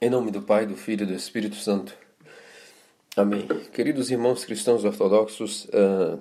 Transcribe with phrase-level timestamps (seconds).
[0.00, 1.92] Em nome do Pai, do Filho e do Espírito Santo.
[3.16, 3.48] Amém.
[3.72, 6.20] Queridos irmãos cristãos ortodoxos, uh,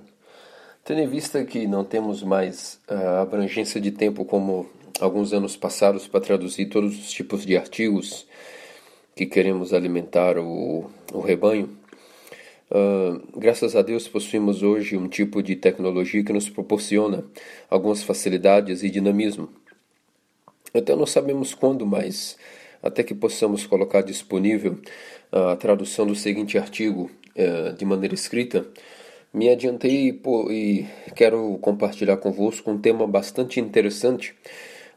[0.83, 4.67] tendo em vista que não temos mais a abrangência de tempo como
[4.99, 8.25] alguns anos passados para traduzir todos os tipos de artigos
[9.15, 11.69] que queremos alimentar o, o rebanho,
[12.71, 17.23] uh, graças a Deus possuímos hoje um tipo de tecnologia que nos proporciona
[17.69, 19.49] algumas facilidades e dinamismo.
[20.73, 22.37] Então não sabemos quando mais
[22.81, 24.79] até que possamos colocar disponível
[25.31, 28.65] a tradução do seguinte artigo eh, de maneira escrita,
[29.33, 30.19] me adiantei
[30.49, 30.85] e
[31.15, 34.33] quero compartilhar convosco um tema bastante interessante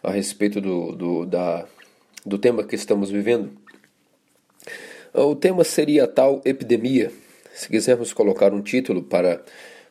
[0.02, 1.66] a respeito do, do, da,
[2.24, 3.50] do tema que estamos vivendo.
[5.12, 7.10] O tema seria a tal epidemia.
[7.52, 9.44] Se quisermos colocar um título para,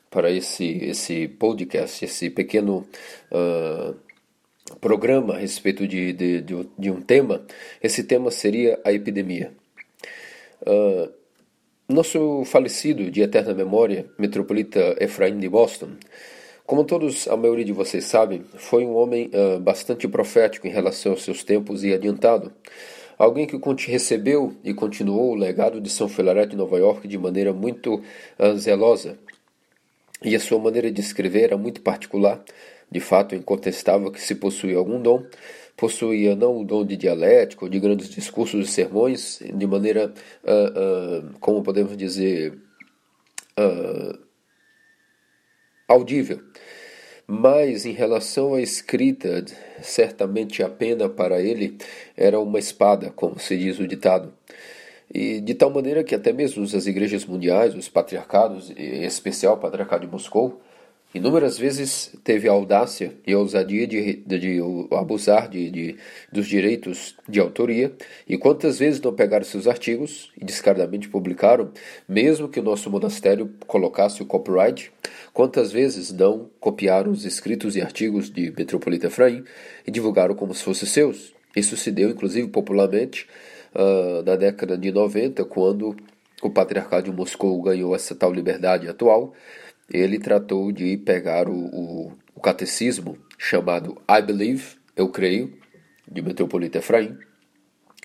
[0.09, 2.87] para esse, esse podcast, esse pequeno
[3.31, 3.95] uh,
[4.81, 7.45] programa a respeito de, de, de, de, um tema,
[7.81, 9.51] esse tema seria a epidemia.
[10.61, 11.11] Uh,
[11.87, 15.93] nosso falecido de eterna memória, metropolita Efraim de Boston,
[16.69, 21.13] como todos, a maioria de vocês sabem, foi um homem uh, bastante profético em relação
[21.13, 22.53] aos seus tempos e adiantado.
[23.17, 27.51] Alguém que recebeu e continuou o legado de São Filareto de Nova York de maneira
[27.51, 29.17] muito uh, zelosa.
[30.23, 32.39] E a sua maneira de escrever era muito particular,
[32.91, 35.23] de fato, incontestável que se possuía algum dom,
[35.77, 41.27] possuía não o dom de dialética ou de grandes discursos e sermões, de maneira, uh,
[41.27, 42.53] uh, como podemos dizer,
[43.57, 44.19] uh,
[45.87, 46.41] audível.
[47.25, 49.45] Mas em relação à escrita,
[49.81, 51.77] certamente a pena para ele
[52.17, 54.33] era uma espada, como se diz o ditado.
[55.13, 59.59] E de tal maneira que até mesmo as igrejas mundiais, os patriarcados, em especial o
[59.59, 60.59] patriarcado de Moscou,
[61.11, 64.59] Inúmeras vezes teve a audácia e a ousadia de, de, de
[64.91, 65.97] abusar de,
[66.31, 67.91] dos direitos de autoria,
[68.27, 71.71] e quantas vezes não pegaram seus artigos e descaradamente publicaram,
[72.07, 74.91] mesmo que o nosso monastério colocasse o copyright,
[75.33, 79.43] quantas vezes não copiaram os escritos e artigos de Metropolita Efraim
[79.87, 81.33] e divulgaram como se fossem seus.
[81.55, 83.25] Isso se deu, inclusive, popularmente
[83.73, 85.97] uh, na década de 90, quando
[86.43, 89.33] o Patriarcado de Moscou ganhou essa tal liberdade atual
[89.91, 95.57] ele tratou de pegar o, o, o catecismo chamado I Believe, Eu Creio,
[96.09, 97.17] de Metropolita Efraim,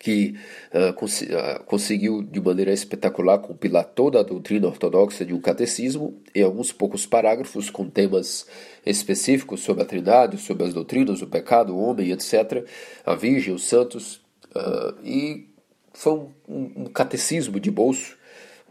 [0.04, 0.34] que
[0.74, 6.20] uh, cons uh, conseguiu de maneira espetacular compilar toda a doutrina ortodoxa de um catecismo
[6.34, 8.46] em alguns poucos parágrafos com temas
[8.84, 12.66] específicos sobre a Trindade, sobre as doutrinas, o pecado, o homem, etc.,
[13.06, 14.16] a Virgem, os santos,
[14.54, 15.48] uh, e
[15.94, 18.16] foi um, um, um catecismo de bolso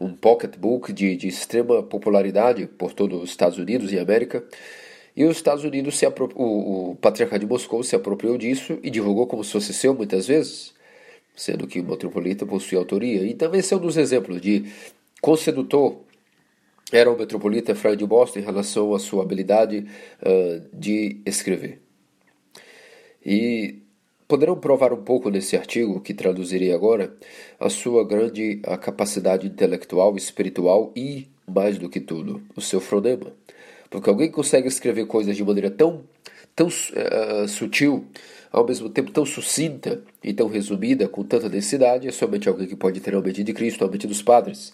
[0.00, 4.44] um pocketbook de, de extrema popularidade por todos os Estados Unidos e América.
[5.16, 9.26] E os Estados Unidos, se o, o Patriarcado de Moscou se apropriou disso e divulgou
[9.26, 10.74] como se fosse seu muitas vezes,
[11.36, 13.22] sendo que o Metropolita possui autoria.
[13.22, 14.64] E também esse é dos exemplos de
[15.20, 16.00] quão sedutor
[16.92, 19.86] era o Metropolita Efraim de Boston em relação à sua habilidade
[20.20, 21.80] uh, de escrever.
[23.24, 23.83] E
[24.26, 27.14] Poderão provar um pouco nesse artigo, que traduzirei agora,
[27.60, 33.32] a sua grande a capacidade intelectual, espiritual e, mais do que tudo, o seu fronema.
[33.90, 36.02] Porque alguém consegue escrever coisas de maneira tão,
[36.56, 38.06] tão uh, sutil,
[38.50, 42.76] ao mesmo tempo tão sucinta e tão resumida, com tanta densidade, é somente alguém que
[42.76, 44.72] pode ter a mente de Cristo, a mente dos padres.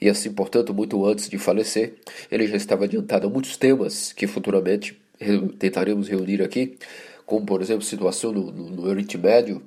[0.00, 1.94] E assim, portanto, muito antes de falecer,
[2.30, 5.00] ele já estava adiantado a muitos temas que futuramente
[5.58, 6.76] tentaremos reunir aqui
[7.26, 9.62] como por exemplo situação no, no, no Oriente Médio,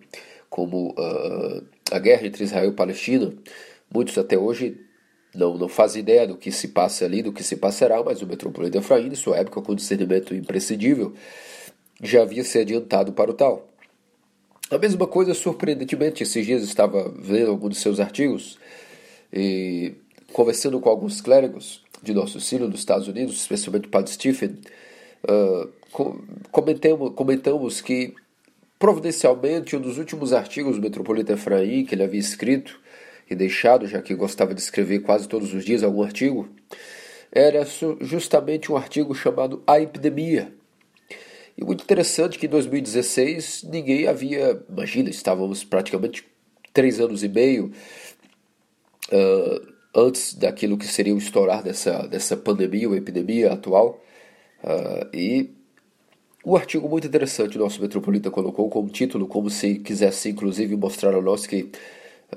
[0.50, 3.34] como uh, a guerra entre Israel e Palestina.
[3.94, 4.80] Muitos até hoje
[5.36, 8.28] não, não fazem ideia do que se passa ali, do que se passará, mas o
[8.28, 11.14] metropolita Efraim, em sua época, com discernimento imprescindível,
[12.02, 13.68] já havia se adiantado para o tal.
[14.72, 18.58] A mesma coisa, surpreendentemente, esses dias estava vendo alguns de seus artigos
[19.32, 19.94] e
[20.34, 24.58] conversando com alguns clérigos de nosso sino dos Estados Unidos, especialmente o padre Stephen,
[25.24, 25.70] uh,
[26.52, 28.14] comentamos, comentamos que,
[28.78, 32.80] providencialmente, um dos últimos artigos do Metropolita Efraim que ele havia escrito
[33.30, 36.50] e deixado, já que gostava de escrever quase todos os dias algum artigo,
[37.32, 37.66] era
[38.02, 40.54] justamente um artigo chamado A Epidemia.
[41.58, 46.26] E muito interessante que em 2016 ninguém havia, imagina, estávamos praticamente
[46.74, 47.72] três anos e meio
[49.12, 54.04] uh, antes daquilo que seria o estourar dessa, dessa pandemia ou epidemia atual,
[54.62, 55.55] uh, e
[56.46, 61.16] um artigo muito interessante o nosso Metropolita colocou como título, como se quisesse inclusive mostrar
[61.16, 61.72] a nós que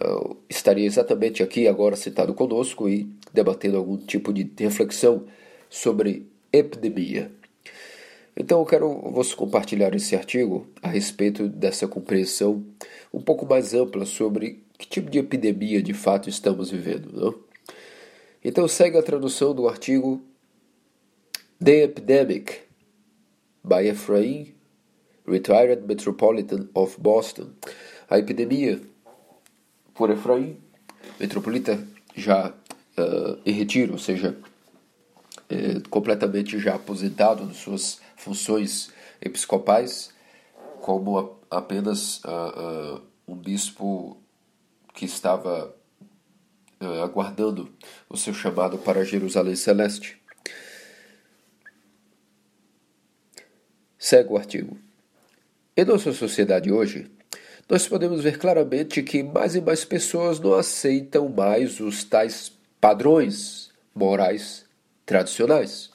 [0.00, 5.26] uh, estaria exatamente aqui agora sentado conosco e debatendo algum tipo de reflexão
[5.69, 7.31] sobre epidemia.
[8.34, 12.64] Então eu quero vos compartilhar esse artigo a respeito dessa compreensão
[13.12, 17.10] um pouco mais ampla sobre que tipo de epidemia de fato estamos vivendo.
[17.12, 17.34] Não?
[18.43, 20.22] Então segue a tradução do artigo
[21.62, 22.68] The Epidemic
[23.69, 24.55] by Ephraim,
[25.26, 27.53] Retired Metropolitan of Boston.
[28.09, 28.81] A epidemia
[29.94, 30.56] por Efraim,
[31.19, 31.79] metropolita
[32.15, 34.38] já uh, em retiro, ou seja,
[35.49, 40.11] é, completamente já aposentado de suas funções episcopais,
[40.81, 44.17] como a, apenas uh, uh, um bispo
[44.94, 45.75] que estava
[46.81, 47.70] uh, aguardando
[48.09, 50.18] o seu chamado para Jerusalém Celeste.
[53.98, 54.76] Segue o artigo.
[55.76, 57.10] Em nossa sociedade hoje,
[57.68, 63.70] nós podemos ver claramente que mais e mais pessoas não aceitam mais os tais padrões
[63.94, 64.64] morais
[65.04, 65.90] tradicionais.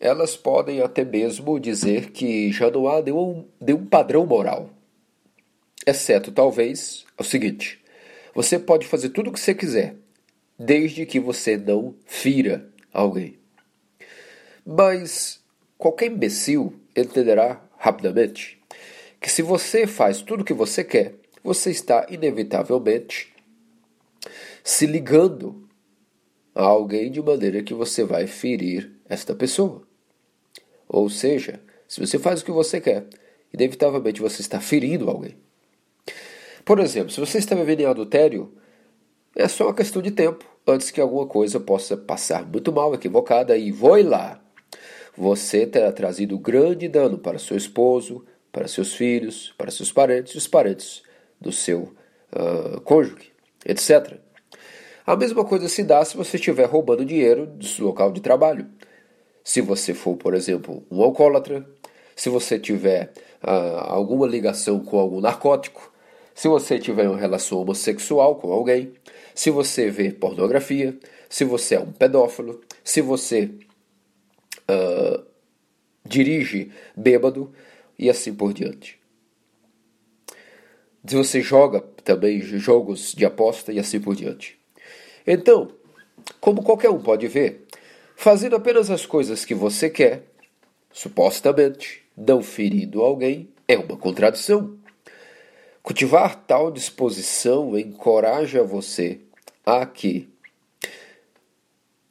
[0.00, 4.70] Elas podem até mesmo dizer que já não há nenhum, nenhum padrão moral,
[5.86, 7.82] exceto talvez o seguinte:
[8.34, 9.96] você pode fazer tudo o que você quiser,
[10.58, 13.38] desde que você não fira alguém.
[14.66, 15.40] Mas
[15.78, 18.60] qualquer imbecil entenderá rapidamente
[19.20, 23.34] que se você faz tudo o que você quer, você está inevitavelmente
[24.62, 25.68] se ligando
[26.54, 29.82] a alguém de maneira que você vai ferir esta pessoa.
[30.88, 33.06] Ou seja, se você faz o que você quer,
[33.52, 35.36] inevitavelmente você está ferindo alguém.
[36.64, 38.52] Por exemplo, se você está vivendo em adultério,
[39.36, 43.56] é só uma questão de tempo antes que alguma coisa possa passar muito mal, equivocada,
[43.56, 44.42] e voe lá.
[45.16, 50.38] Você terá trazido grande dano para seu esposo, para seus filhos, para seus parentes e
[50.38, 51.02] os parentes
[51.40, 51.94] do seu
[52.32, 53.32] uh, cônjuge,
[53.64, 54.18] etc.
[55.06, 58.66] A mesma coisa se dá se você estiver roubando dinheiro do seu local de trabalho.
[59.42, 61.64] Se você for, por exemplo, um alcoólatra,
[62.14, 65.92] se você tiver uh, alguma ligação com algum narcótico,
[66.34, 68.92] se você tiver uma relação homossexual com alguém,
[69.34, 70.98] se você vê pornografia,
[71.28, 73.50] se você é um pedófilo, se você
[74.70, 75.24] uh,
[76.04, 77.52] dirige bêbado
[77.98, 78.98] e assim por diante.
[81.06, 84.58] Se você joga também jogos de aposta e assim por diante.
[85.26, 85.72] Então,
[86.40, 87.66] como qualquer um pode ver,
[88.16, 90.24] fazendo apenas as coisas que você quer,
[90.92, 94.78] supostamente, não ferindo alguém, é uma contradição.
[95.82, 99.20] Cultivar tal disposição encoraja você
[99.64, 100.28] a que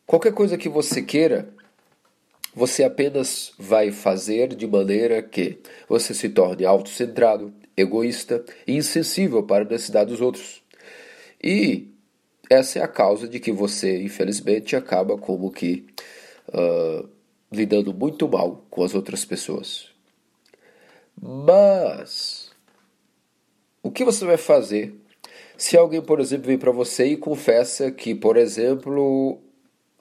[0.05, 1.53] qualquer coisa que você queira,
[2.55, 5.59] você apenas vai fazer de maneira que
[5.89, 10.63] você se torne autocentrado, egoísta e insensível para a necessidade dos outros.
[11.43, 11.89] E
[12.49, 15.85] essa é a causa de que você, infelizmente, acaba como que
[16.47, 17.09] uh,
[17.51, 19.89] lidando muito mal com as outras pessoas.
[21.21, 22.51] Mas
[23.83, 24.95] o que você vai fazer
[25.57, 29.39] se alguém, por exemplo, vem para você e confessa que, por exemplo,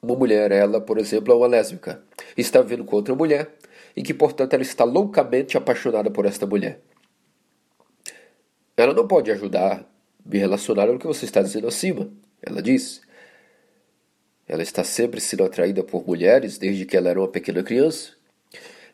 [0.04, 2.02] uma mulher, ela, por exemplo, é uma lésbica,
[2.36, 3.50] está vivendo com outra mulher
[3.96, 6.80] e que, portanto, ela está loucamente apaixonada por esta mulher?
[8.76, 9.88] Ela não pode ajudar
[10.24, 12.10] me relacionar ao que você está dizendo acima.
[12.42, 13.02] Ela diz.
[14.46, 18.12] Ela está sempre sendo atraída por mulheres desde que ela era uma pequena criança.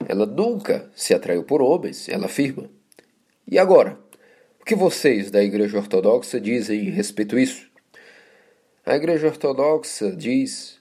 [0.09, 2.71] Ela nunca se atraiu por homens, ela afirma.
[3.47, 3.99] E agora?
[4.61, 7.69] O que vocês da Igreja Ortodoxa dizem a respeito disso?
[8.85, 10.80] A Igreja Ortodoxa diz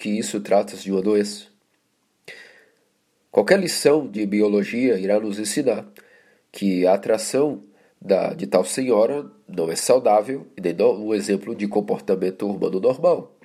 [0.00, 1.46] que isso trata-se de uma doença.
[3.30, 5.86] Qualquer lição de biologia irá nos ensinar
[6.50, 7.62] que a atração
[8.00, 13.36] da, de tal senhora não é saudável e nem um exemplo de comportamento humano normal.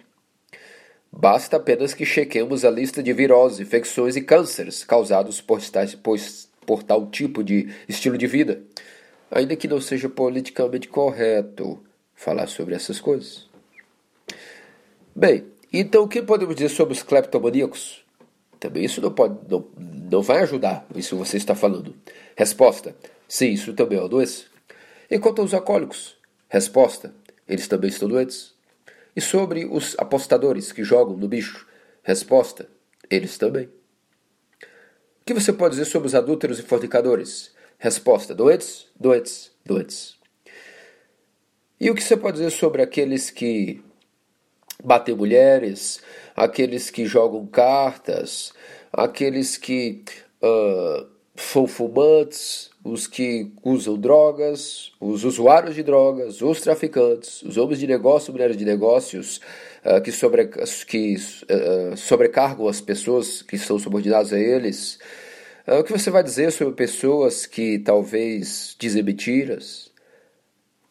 [1.12, 5.60] Basta apenas que chequemos a lista de viroses, infecções e cânceres causados por,
[6.02, 6.20] por,
[6.66, 8.64] por tal tipo de estilo de vida
[9.30, 11.84] ainda que não seja politicamente correto
[12.14, 13.48] falar sobre essas coisas.
[15.16, 15.46] Bem,
[15.80, 18.04] então o que podemos dizer sobre os cleptomaníacos?
[18.60, 21.96] Também isso não pode, não, não vai ajudar, isso você está falando.
[22.36, 22.96] Resposta:
[23.28, 24.46] sim, isso também é uma doença.
[25.10, 26.18] E quanto aos alcoólicos?
[26.50, 27.14] Resposta:
[27.48, 28.54] eles também estão doentes.
[29.16, 31.68] E sobre os apostadores que jogam no bicho?
[32.04, 32.68] Resposta:
[33.10, 33.66] eles também.
[33.66, 37.54] O que você pode dizer sobre os adúlteros e fornicadores?
[37.78, 40.16] Resposta: doentes, doentes, doentes.
[41.80, 43.84] E o que você pode dizer sobre aqueles que
[44.84, 46.00] batem mulheres,
[46.36, 48.54] aqueles que jogam cartas,
[48.92, 50.04] aqueles que
[50.42, 51.06] uh,
[51.36, 57.88] são fumantes, os que usam drogas, os usuários de drogas, os traficantes, os homens de
[57.88, 59.42] negócio, mulheres de negócios,
[59.84, 60.50] uh, que, sobre,
[60.88, 65.00] que uh, sobrecargam as pessoas que são subordinadas a eles,
[65.68, 69.90] ah, o que você vai dizer sobre pessoas que talvez dizem mentiras?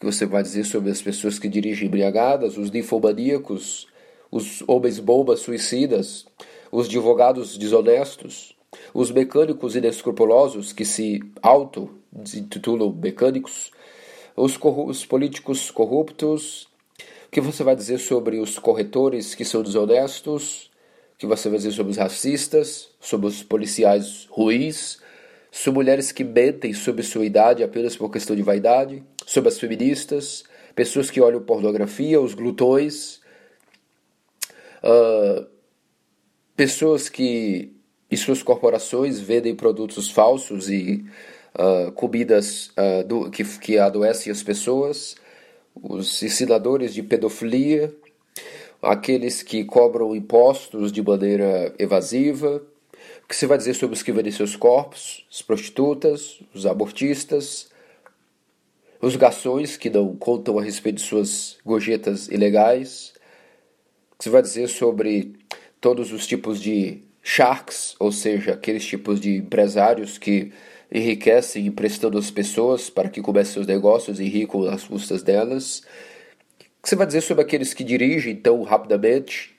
[0.05, 3.87] Que você vai dizer sobre as pessoas que dirigem embriagadas, os ninfomaníacos,
[4.31, 6.27] os homens bombas suicidas,
[6.71, 8.55] os advogados desonestos,
[8.93, 13.71] os mecânicos inescrupulosos que se auto-intitulam mecânicos,
[14.37, 16.69] os, os políticos corruptos,
[17.27, 20.71] o que você vai dizer sobre os corretores que são desonestos,
[21.15, 24.99] o que você vai dizer sobre os racistas, sobre os policiais ruins,
[25.55, 30.43] sobre mulheres que mentem sobre sua idade apenas por questão de vaidade, sobre as feministas,
[30.75, 33.21] pessoas que olham pornografia, os glutões,
[34.83, 35.47] uh,
[36.57, 37.73] pessoas que
[38.11, 41.05] em suas corporações vendem produtos falsos e
[41.55, 45.15] uh, comidas uh, do, que, que adoecem as pessoas,
[45.73, 47.95] os ensinadores de pedofilia,
[48.83, 52.61] aqueles que cobram impostos de maneira evasiva,
[53.25, 57.71] o que se vai dizer sobre os que vendem seus corpos, as prostitutas, os abortistas,
[59.01, 63.15] os garçons que não contam a respeito de suas gorjetas ilegais,
[64.13, 65.35] o que se vai dizer sobre
[65.81, 70.53] todos os tipos de sharks, ou seja, aqueles tipos de empresários que
[70.93, 75.79] enriquecem emprestando as pessoas para que comecem seus negócios e ricam às custas delas.
[75.79, 79.57] O que você vai dizer sobre aqueles que dirigem tão rapidamente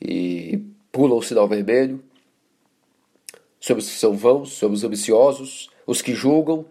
[0.00, 2.02] e pulam o sinal vermelho?
[3.62, 6.66] Sobre os que são vãos, sobre os ambiciosos, os que julgam,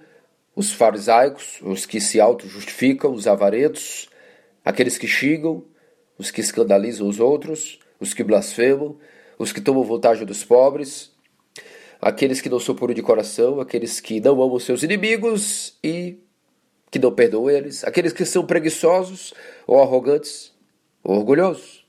[0.54, 4.10] os farisaicos, os que se auto-justificam, os avarentos,
[4.64, 5.64] aqueles que xingam,
[6.18, 8.98] os que escandalizam os outros, os que blasfemam,
[9.40, 11.14] os que tomam vantagem dos pobres,
[12.02, 16.20] aqueles que não são puros de coração, aqueles que não amam seus inimigos e
[16.92, 19.34] que não perdoam eles, aqueles que são preguiçosos
[19.66, 20.52] ou arrogantes
[21.02, 21.86] ou orgulhosos.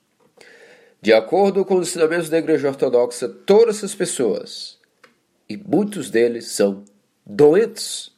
[1.01, 4.81] De acordo com os ensinamentos da Igreja Ortodoxa, todas essas pessoas
[5.53, 6.83] e muitos deles são
[7.27, 8.11] doentes.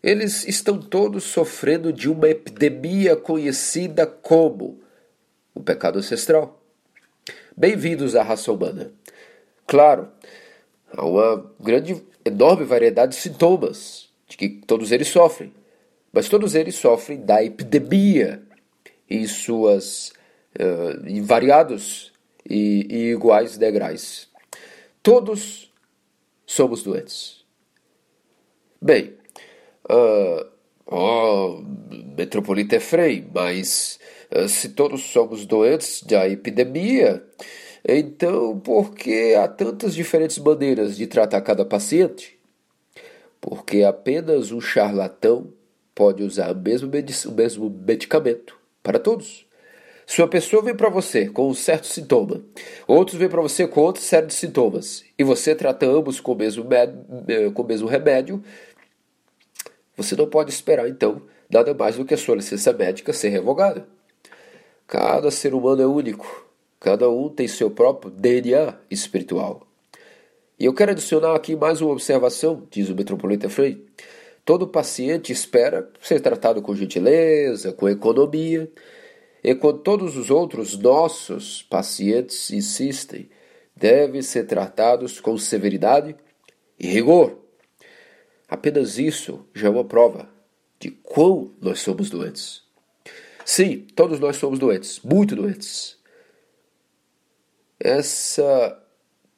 [0.00, 4.80] Eles estão todos sofrendo de uma epidemia conhecida como
[5.52, 6.62] o pecado ancestral.
[7.56, 8.92] Bem-vindos à raça humana.
[9.66, 10.08] Claro,
[10.92, 15.52] há uma grande, enorme variedade de sintomas de que todos eles sofrem,
[16.12, 18.40] mas todos eles sofrem da epidemia
[19.10, 20.12] em suas
[20.60, 22.12] uh, variados
[22.48, 24.28] e, e iguais degraus.
[25.02, 25.65] Todos
[26.46, 27.44] somos doentes.
[28.80, 29.14] Bem,
[29.90, 30.46] uh,
[30.86, 31.62] oh,
[32.16, 33.98] Metropolita Efraim, mas
[34.30, 37.24] uh, se todos somos doentes da epidemia,
[37.86, 42.38] então por que há tantas diferentes maneiras de tratar cada paciente?
[43.40, 45.52] Porque apenas um charlatão
[45.94, 49.45] pode usar o mesmo, o mesmo medicamento para todos.
[50.06, 52.40] Se uma pessoa vem para você com um certo sintoma,
[52.86, 56.36] outros vêm para você com outro série de sintomas, e você trata ambos com o
[56.36, 58.40] mesmo, eh, com o mesmo remédio,
[59.96, 63.88] você não pode esperar, então, nada mais do que a sua licença médica ser revogada.
[64.86, 66.46] Cada ser humano é único,
[66.78, 69.66] cada um tem seu próprio DNA espiritual.
[70.56, 73.84] E eu quero adicionar aqui mais uma observação, diz o metropolita Frei.
[74.44, 78.70] Todo paciente espera ser tratado com gentileza, com economia,
[79.46, 83.30] e quando todos os outros nossos pacientes insistem,
[83.76, 86.16] devem ser tratados com severidade
[86.76, 87.38] e rigor.
[88.48, 90.28] Apenas isso já é uma prova
[90.80, 92.64] de quão nós somos doentes.
[93.44, 95.96] Sim, todos nós somos doentes, muito doentes.
[97.78, 98.82] Essa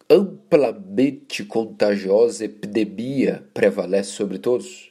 [0.09, 4.91] amplamente contagiosa epidemia prevalece sobre todos.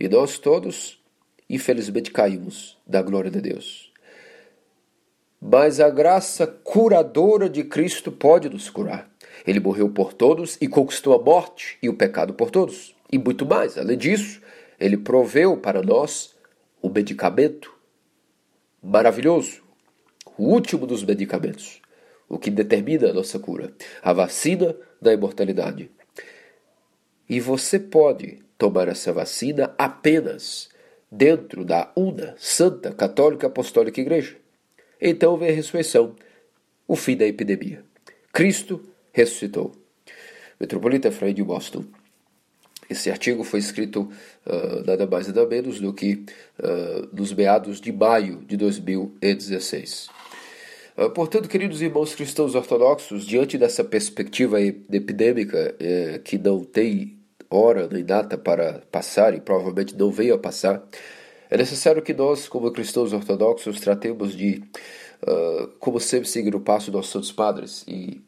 [0.00, 1.01] E nós todos
[1.52, 3.92] infelizmente caímos da glória de Deus.
[5.38, 9.10] Mas a graça curadora de Cristo pode nos curar.
[9.46, 12.94] Ele morreu por todos e conquistou a morte e o pecado por todos.
[13.10, 14.40] E muito mais, além disso,
[14.80, 16.34] ele proveu para nós
[16.80, 17.72] o medicamento
[18.82, 19.62] maravilhoso,
[20.38, 21.82] o último dos medicamentos,
[22.28, 25.90] o que determina a nossa cura, a vacina da imortalidade.
[27.28, 30.71] E você pode tomar essa vacina apenas
[31.12, 34.34] dentro da una, santa, católica, apostólica igreja.
[34.98, 36.16] Então vem a ressurreição,
[36.88, 37.84] o fim da epidemia.
[38.32, 39.72] Cristo ressuscitou.
[40.58, 41.84] Metropolita Efraim de Boston.
[42.88, 44.10] Esse artigo foi escrito
[44.46, 46.24] uh, nada mais nada menos do que
[46.58, 50.08] uh, nos meados de maio de 2016.
[50.96, 57.21] Uh, portanto, queridos irmãos cristãos ortodoxos, diante dessa perspectiva epidêmica eh, que não tem
[57.54, 60.82] hora nem data para passar e provavelmente não veio a passar,
[61.50, 64.62] é necessário que nós, como cristãos ortodoxos, tratemos de,
[65.22, 68.22] uh, como sempre, seguir o passo dos santos padres e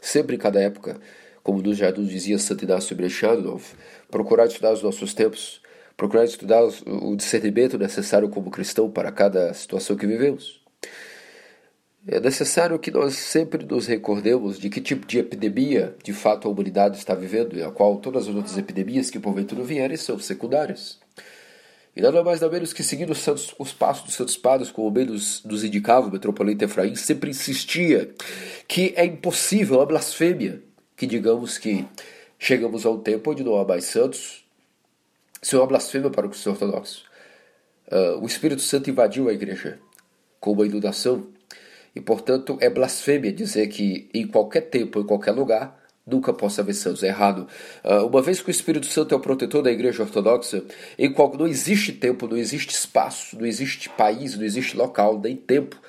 [0.00, 1.00] sempre em cada época,
[1.42, 3.64] como já nos dizia Santo Inácio Brechanov,
[4.08, 5.60] procurar estudar os nossos tempos,
[5.96, 10.61] procurar estudar o discernimento necessário como cristão para cada situação que vivemos.
[12.06, 16.50] É necessário que nós sempre nos recordemos de que tipo de epidemia de fato a
[16.50, 20.98] humanidade está vivendo, e a qual todas as outras epidemias que porventura vierem são secundárias.
[21.94, 24.90] E nada mais nada menos que seguindo os, santos, os passos dos santos padres, como
[24.90, 28.12] bem nos, indicava o metropolita Efraim, sempre insistia
[28.66, 30.60] que é impossível, a blasfêmia,
[30.96, 31.86] que digamos que
[32.36, 34.44] chegamos a um tempo onde não há mais santos.
[35.40, 37.04] Isso é uma blasfêmia para o cristão ortodoxo.
[37.86, 39.78] Uh, o Espírito Santo invadiu a igreja
[40.40, 41.26] com uma inundação,
[41.94, 46.74] e portanto é blasfêmia dizer que em qualquer tempo, em qualquer lugar, Nunca possa haver
[46.74, 47.46] santos, é errado.
[47.84, 50.64] Uh, uma vez que o Espírito Santo é o protetor da Igreja Ortodoxa,
[50.98, 55.36] em qual não existe tempo, não existe espaço, não existe país, não existe local, nem
[55.36, 55.80] tempo,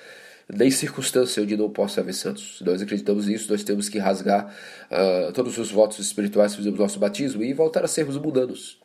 [0.48, 2.60] nem circunstância onde não possa haver santos.
[2.60, 4.53] Se nós acreditamos nisso, nós temos que rasgar
[4.91, 8.79] uh, todos os votos espirituais que fizemos no nosso batismo e voltar a sermos mundanos.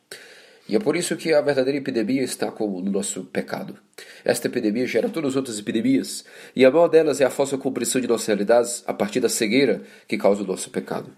[0.69, 3.75] E é por isso que a verdadeira epidemia está no nosso pecado.
[4.23, 6.23] Esta epidemia gera todas as outras epidemias,
[6.55, 9.81] e a maior delas é a falsa compreensão de nossas realidades a partir da cegueira
[10.07, 11.11] que causa o nosso pecado.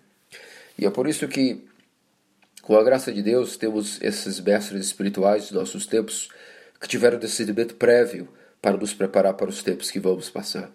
[0.80, 1.66] E é por isso que,
[2.62, 6.30] com a graça de Deus, temos esses mestres espirituais de nossos tempos
[6.80, 8.30] que tiveram discernimento prévio
[8.62, 10.72] para nos preparar para os tempos que vamos passar.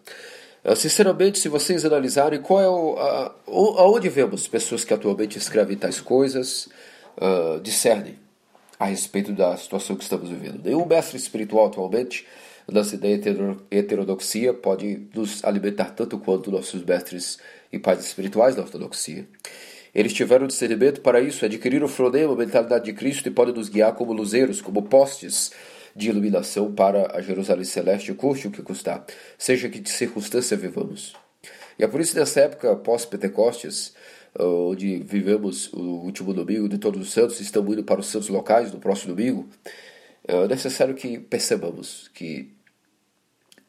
[0.62, 3.34] Ah, sinceramente, se vocês analisarem qual é o, a,
[3.80, 6.68] aonde vemos pessoas que atualmente escrevem tais coisas,
[7.16, 8.25] uh, discernem
[8.78, 10.62] a respeito da situação que estamos vivendo.
[10.62, 12.26] Nenhum mestre espiritual atualmente,
[12.70, 13.20] nossa ideia
[13.70, 17.38] heterodoxia, pode nos alimentar tanto quanto nossos mestres
[17.72, 19.26] e pais espirituais da ortodoxia.
[19.94, 23.70] Eles tiveram discernimento para isso, adquiriram o fronema, a mentalidade de Cristo e podem nos
[23.70, 25.52] guiar como luzeiros, como postes
[25.94, 29.06] de iluminação para a Jerusalém Celeste, custe o que custar,
[29.38, 31.14] seja que circunstância vivamos.
[31.78, 33.94] E é por isso, nessa época pós-Pentecostes,
[34.38, 38.72] onde vivemos o último domingo de Todos os Santos, estamos indo para os santos locais
[38.72, 39.48] no próximo domingo,
[40.26, 42.52] é necessário que percebamos que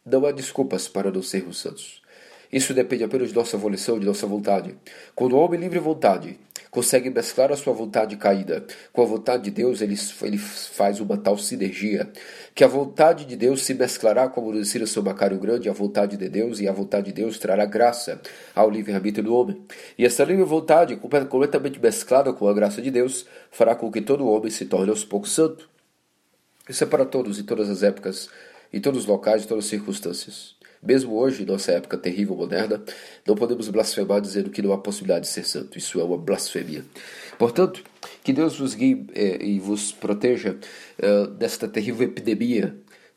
[0.05, 2.01] não há desculpas para não sermos santos.
[2.51, 4.75] Isso depende apenas de nossa volição, de nossa vontade.
[5.13, 6.39] Quando o homem livre vontade
[6.71, 11.17] consegue mesclar a sua vontade caída com a vontade de Deus, ele, ele faz uma
[11.17, 12.11] tal sinergia,
[12.53, 16.17] que a vontade de Deus se mesclará, como nos ensina São Macário Grande, a vontade
[16.17, 18.21] de Deus, e a vontade de Deus trará graça
[18.55, 19.61] ao livre-arbítrio do homem.
[19.97, 24.27] E essa livre vontade, completamente mesclada com a graça de Deus, fará com que todo
[24.27, 25.69] homem se torne aos poucos santo.
[26.67, 28.29] Isso é para todos, em todas as épocas,
[28.73, 30.56] em todos os locais, em todas as circunstâncias.
[30.81, 32.81] Mesmo hoje, em nossa época terrível moderna,
[33.25, 35.77] não podemos blasfemar dizendo que não há possibilidade de ser santo.
[35.77, 36.83] Isso é uma blasfêmia.
[37.37, 37.83] Portanto,
[38.23, 40.57] que Deus vos guie eh, e vos proteja
[40.97, 42.75] eh, desta terrível epidemia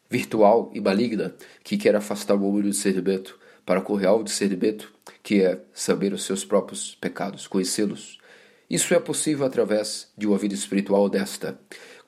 [0.09, 4.93] virtual e maligna que quer afastar o homem do discernimento para o real discernimento,
[5.23, 8.19] que é saber os seus próprios pecados, conhecê-los.
[8.69, 11.59] Isso é possível através de uma vida espiritual honesta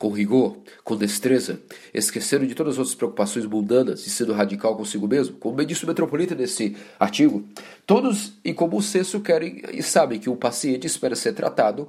[0.02, 1.60] com rigor, com destreza,
[1.94, 5.84] esquecendo de todas as outras preocupações mundanas e sendo radical consigo mesmo, como bem disse
[5.84, 7.48] o Metropolita nesse artigo,
[7.86, 11.88] todos em comum senso querem e sabem que o paciente espera ser tratado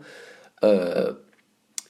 [0.64, 1.16] uh,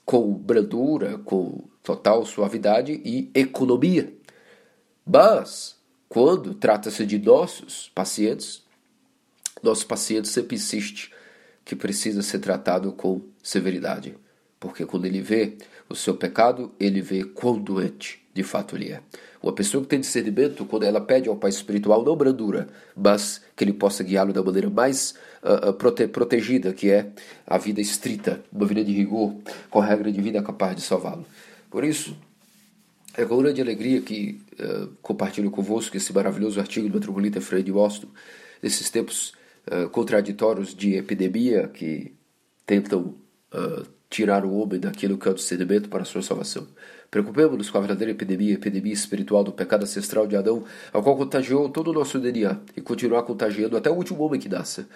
[0.06, 4.14] com brandura, com total suavidade e economia.
[5.06, 5.76] Mas,
[6.08, 8.64] quando trata-se de nossos pacientes,
[9.62, 11.12] nosso paciente sempre insiste
[11.66, 14.16] que precisa ser tratado com severidade,
[14.64, 15.58] porque quando ele vê
[15.90, 19.02] o seu pecado, ele vê quão doente de fato ele é.
[19.42, 23.64] Uma pessoa que tem discernimento, quando ela pede ao Pai espiritual, não brandura, mas que
[23.66, 27.12] ele possa guiá-lo da maneira mais uh, prote protegida, que é
[27.46, 29.36] a vida estrita, uma vida de rigor,
[29.70, 31.26] com a regra de vida capaz de salvá-lo.
[31.70, 32.16] Por isso,
[33.18, 38.08] é com grande alegria que uh, compartilho convosco esse maravilhoso artigo do metropolita de Boston,
[38.62, 39.34] nesses tempos
[39.94, 42.14] contraditórios de epidemia que
[42.66, 43.16] tentam
[44.14, 46.68] tirar o homem daquilo que é o discernimento para a sua salvação.
[47.10, 51.68] Preocupemos-nos com a verdadeira epidemia, epidemia espiritual do pecado ancestral de Adão, ao qual contagiou
[51.68, 54.88] todo o nosso DNA e continuará contagiando até o último homem que nasça.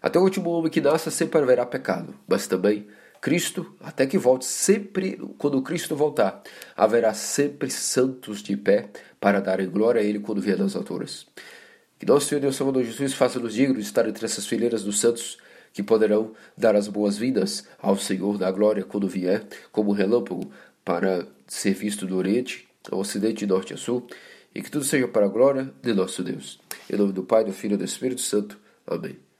[0.00, 2.86] Até o último homem que nasça sempre haverá pecado, mas também
[3.20, 6.42] Cristo, até que volte, sempre, quando Cristo voltar,
[6.74, 8.88] haverá sempre santos de pé
[9.20, 11.26] para darem glória a Ele quando vier nas alturas.
[11.98, 15.38] Que nosso Senhor Deus Salvador Jesus faça-nos dignos de estar entre essas fileiras dos santos
[15.72, 20.50] que poderão dar as boas-vindas ao Senhor da glória quando vier, como relâmpago,
[20.84, 24.06] para ser visto do Oriente, ao Ocidente, Norte a Sul,
[24.54, 26.60] e que tudo seja para a glória de nosso Deus.
[26.90, 28.58] Em nome do Pai, do Filho e do Espírito Santo.
[28.86, 29.31] Amém.